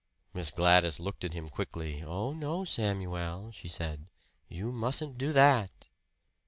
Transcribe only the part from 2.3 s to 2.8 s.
no,